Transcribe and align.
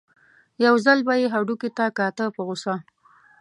یو 0.65 0.75
ځل 0.85 0.99
به 1.07 1.13
یې 1.21 1.27
هډوکي 1.33 1.69
ته 1.77 1.85
کاته 1.97 2.25
په 2.35 2.41
غوسه. 2.47 2.75